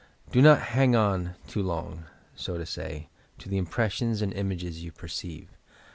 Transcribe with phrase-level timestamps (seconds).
[0.31, 2.05] Do not "hang on," too long,
[2.35, 5.49] so to say, to the impressions and images you perceive.